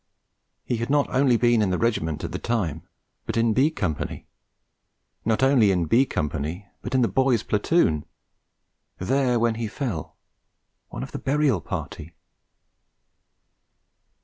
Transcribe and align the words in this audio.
He 0.65 0.77
had 0.77 0.89
not 0.89 1.07
only 1.13 1.37
been 1.37 1.61
in 1.61 1.69
the 1.69 1.77
Regiment 1.77 2.23
at 2.23 2.31
the 2.31 2.39
time, 2.39 2.81
but 3.27 3.37
in 3.37 3.53
B 3.53 3.69
Company; 3.69 4.25
not 5.25 5.43
only 5.43 5.69
in 5.69 5.85
B 5.85 6.07
Company, 6.07 6.65
but 6.81 6.95
in 6.95 7.03
the 7.03 7.07
boy's 7.07 7.43
Platoon; 7.43 8.05
there 8.97 9.37
when 9.37 9.53
he 9.61 9.67
fell; 9.67 10.15
one 10.89 11.03
of 11.03 11.11
the 11.11 11.19
burial 11.19 11.61
party! 11.61 12.15